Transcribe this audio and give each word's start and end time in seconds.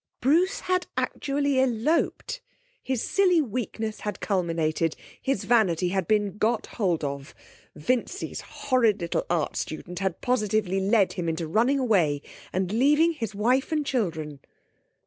Bruce 0.19 0.61
had 0.61 0.87
actually 0.97 1.59
eloped! 1.59 2.41
His 2.81 3.03
silly 3.03 3.39
weakness 3.39 3.99
had 3.99 4.19
culminated, 4.19 4.95
his 5.21 5.43
vanity 5.43 5.89
had 5.89 6.07
been 6.07 6.39
got 6.39 6.65
hold 6.65 7.03
of. 7.03 7.35
Vincy's 7.75 8.41
horrid 8.41 8.99
little 8.99 9.27
art 9.29 9.55
student 9.55 9.99
had 9.99 10.19
positively 10.19 10.79
led 10.79 11.13
him 11.13 11.29
into 11.29 11.45
running 11.47 11.77
away, 11.77 12.23
and 12.51 12.71
leaving 12.73 13.11
his 13.13 13.35
wife 13.35 13.71
and 13.71 13.85
children. 13.85 14.39